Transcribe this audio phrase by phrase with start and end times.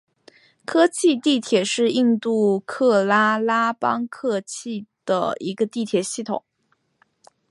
[0.65, 6.43] 科契地铁是印度喀拉拉邦科契的一个地铁系统。